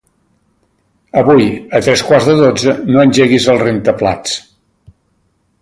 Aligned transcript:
Avui 1.21 1.45
a 1.79 1.83
tres 1.89 2.03
quarts 2.09 2.31
de 2.31 2.37
dotze 2.41 2.75
no 2.95 3.05
engeguis 3.05 3.47
el 3.55 3.63
rentaplats. 3.67 4.35